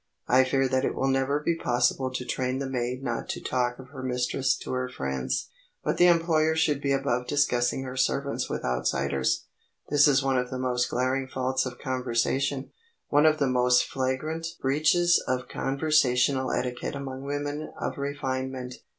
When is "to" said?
2.11-2.25, 3.29-3.39, 4.57-4.71